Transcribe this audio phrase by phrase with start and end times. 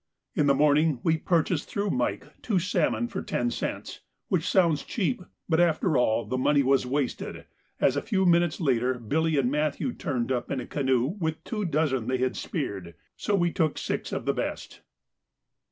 [0.33, 5.21] In the morning we purchased through Mike two salmon for ten cents, which sounds cheap,
[5.47, 7.45] but after all the money was wasted,
[7.79, 11.65] as a few minutes later Billy and Matthew turned up in a canoe with two
[11.65, 14.81] dozen they had speared, so we took six of the best.